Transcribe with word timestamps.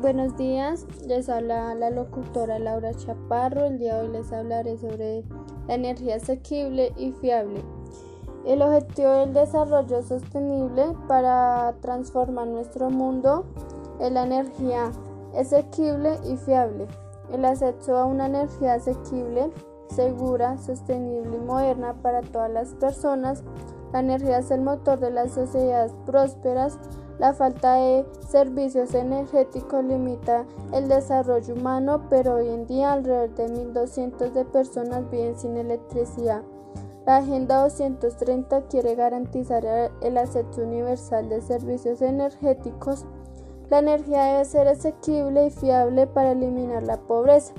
Buenos 0.00 0.36
días, 0.36 0.86
les 1.06 1.28
habla 1.28 1.74
la 1.74 1.88
locutora 1.88 2.58
Laura 2.58 2.92
Chaparro. 2.94 3.64
El 3.64 3.78
día 3.78 3.94
de 3.94 4.02
hoy 4.02 4.12
les 4.12 4.32
hablaré 4.32 4.76
sobre 4.76 5.22
la 5.68 5.74
energía 5.74 6.16
asequible 6.16 6.92
y 6.96 7.12
fiable. 7.12 7.62
El 8.44 8.62
objetivo 8.62 9.10
del 9.10 9.32
desarrollo 9.32 10.02
sostenible 10.02 10.86
para 11.06 11.74
transformar 11.80 12.48
nuestro 12.48 12.90
mundo 12.90 13.44
es 14.00 14.10
la 14.10 14.24
energía 14.24 14.90
asequible 15.36 16.18
y 16.24 16.36
fiable. 16.38 16.88
El 17.32 17.44
acceso 17.44 17.96
a 17.96 18.04
una 18.04 18.26
energía 18.26 18.74
asequible, 18.74 19.50
segura, 19.88 20.58
sostenible 20.58 21.36
y 21.36 21.40
moderna 21.40 21.94
para 22.02 22.22
todas 22.22 22.50
las 22.50 22.74
personas. 22.74 23.42
La 23.92 24.00
energía 24.00 24.38
es 24.38 24.50
el 24.50 24.62
motor 24.62 24.98
de 24.98 25.10
las 25.10 25.32
sociedades 25.32 25.92
prósperas 26.06 26.78
la 27.18 27.32
falta 27.32 27.74
de 27.74 28.04
servicios 28.28 28.92
energéticos 28.94 29.84
limita 29.84 30.44
el 30.72 30.88
desarrollo 30.88 31.54
humano, 31.54 32.06
pero 32.10 32.34
hoy 32.34 32.48
en 32.48 32.66
día 32.66 32.92
alrededor 32.92 33.34
de 33.36 33.46
1.200 33.72 34.32
de 34.32 34.44
personas 34.44 35.08
viven 35.10 35.38
sin 35.38 35.56
electricidad. 35.56 36.42
La 37.06 37.18
Agenda 37.18 37.62
230 37.62 38.62
quiere 38.62 38.96
garantizar 38.96 39.64
el 40.00 40.18
acceso 40.18 40.62
universal 40.62 41.28
de 41.28 41.40
servicios 41.40 42.02
energéticos. 42.02 43.04
La 43.70 43.78
energía 43.78 44.24
debe 44.24 44.44
ser 44.44 44.66
asequible 44.66 45.46
y 45.46 45.50
fiable 45.50 46.06
para 46.08 46.32
eliminar 46.32 46.82
la 46.82 46.96
pobreza. 46.96 47.54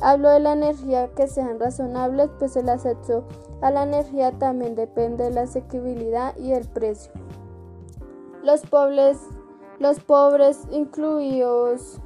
Hablo 0.00 0.30
de 0.30 0.40
la 0.40 0.52
energía 0.52 1.08
que 1.14 1.26
sean 1.26 1.58
razonables, 1.58 2.30
pues 2.38 2.56
el 2.56 2.68
acceso 2.68 3.24
a 3.60 3.70
la 3.70 3.82
energía 3.82 4.32
también 4.32 4.74
depende 4.74 5.24
de 5.24 5.30
la 5.30 5.42
asequibilidad 5.42 6.36
y 6.36 6.52
el 6.52 6.68
precio. 6.68 7.12
Los 8.42 8.62
pobres, 8.62 9.18
los 9.80 9.98
pobres 10.00 10.66
incluidos 10.70 12.00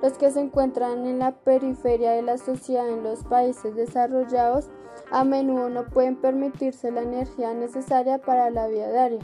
los 0.00 0.14
que 0.14 0.30
se 0.30 0.40
encuentran 0.40 1.06
en 1.06 1.20
la 1.20 1.32
periferia 1.32 2.12
de 2.12 2.22
la 2.22 2.38
sociedad 2.38 2.88
en 2.88 3.04
los 3.04 3.22
países 3.24 3.74
desarrollados, 3.74 4.68
a 5.10 5.24
menudo 5.24 5.68
no 5.68 5.86
pueden 5.86 6.16
permitirse 6.16 6.90
la 6.90 7.02
energía 7.02 7.54
necesaria 7.54 8.18
para 8.18 8.50
la 8.50 8.66
vida 8.66 8.90
diaria. 8.90 9.20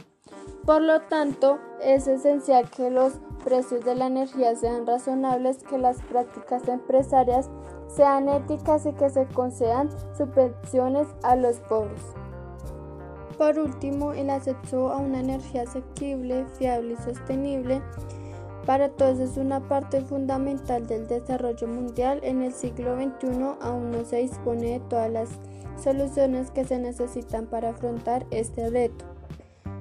Por 0.65 0.83
lo 0.83 1.01
tanto, 1.03 1.59
es 1.83 2.07
esencial 2.07 2.69
que 2.71 2.91
los 2.91 3.15
precios 3.45 3.85
de 3.85 3.95
la 3.95 4.07
energía 4.07 4.55
sean 4.57 4.87
razonables, 4.87 5.63
que 5.65 5.79
las 5.79 6.03
prácticas 6.03 6.69
empresarias 6.69 7.49
sean 7.89 8.29
éticas 8.29 8.85
y 8.85 8.93
que 8.93 9.09
se 9.09 9.27
concedan 9.27 9.91
subvenciones 10.17 11.09
a 11.23 11.37
los 11.37 11.57
pobres. 11.61 12.03
Por 13.39 13.59
último, 13.59 14.13
el 14.13 14.31
acceso 14.31 14.91
a 14.91 14.99
una 14.99 15.21
energía 15.21 15.63
asequible, 15.63 16.45
fiable 16.59 16.95
y 16.95 16.97
sostenible 16.97 17.81
para 18.69 18.91
todos 18.91 19.19
es 19.19 19.39
una 19.39 19.67
parte 19.67 20.03
fundamental 20.03 20.87
del 20.87 21.09
desarrollo 21.09 21.67
mundial. 21.67 22.21
En 22.23 22.43
el 22.43 22.53
siglo 22.53 22.97
XXI 22.97 23.57
aún 23.63 23.91
no 23.91 24.05
se 24.05 24.17
dispone 24.17 24.73
de 24.73 24.81
todas 24.81 25.11
las 25.11 25.31
soluciones 25.83 26.51
que 26.51 26.67
se 26.67 26.79
necesitan 26.79 27.47
para 27.47 27.71
afrontar 27.71 28.27
este 28.31 28.69
reto. 28.69 29.07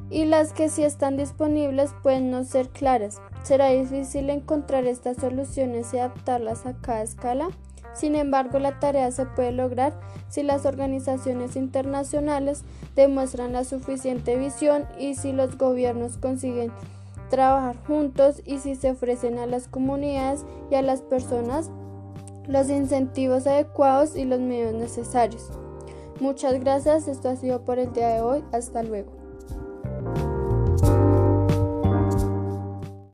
Y 0.09 0.25
las 0.25 0.53
que 0.53 0.69
sí 0.69 0.83
están 0.83 1.17
disponibles 1.17 1.93
pueden 2.01 2.31
no 2.31 2.43
ser 2.43 2.69
claras. 2.69 3.21
Será 3.43 3.69
difícil 3.69 4.29
encontrar 4.29 4.85
estas 4.85 5.17
soluciones 5.17 5.93
y 5.93 5.99
adaptarlas 5.99 6.65
a 6.65 6.73
cada 6.73 7.01
escala. 7.01 7.49
Sin 7.93 8.15
embargo, 8.15 8.59
la 8.59 8.79
tarea 8.79 9.11
se 9.11 9.25
puede 9.25 9.51
lograr 9.51 9.99
si 10.29 10.43
las 10.43 10.65
organizaciones 10.65 11.55
internacionales 11.55 12.63
demuestran 12.95 13.53
la 13.53 13.63
suficiente 13.63 14.37
visión 14.37 14.85
y 14.99 15.15
si 15.15 15.31
los 15.31 15.57
gobiernos 15.57 16.17
consiguen 16.17 16.71
trabajar 17.29 17.75
juntos 17.85 18.41
y 18.45 18.59
si 18.59 18.75
se 18.75 18.91
ofrecen 18.91 19.39
a 19.39 19.45
las 19.47 19.67
comunidades 19.67 20.45
y 20.71 20.75
a 20.75 20.81
las 20.81 21.01
personas 21.01 21.71
los 22.47 22.69
incentivos 22.69 23.45
adecuados 23.47 24.15
y 24.15 24.25
los 24.25 24.39
medios 24.39 24.73
necesarios. 24.73 25.49
Muchas 26.19 26.59
gracias, 26.59 27.07
esto 27.07 27.29
ha 27.29 27.35
sido 27.35 27.63
por 27.65 27.77
el 27.77 27.91
día 27.93 28.09
de 28.09 28.21
hoy, 28.21 28.43
hasta 28.51 28.83
luego. 28.83 29.26